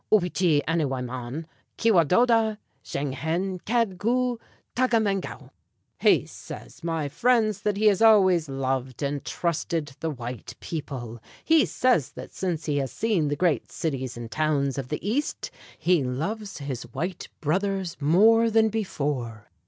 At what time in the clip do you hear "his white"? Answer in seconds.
16.57-17.27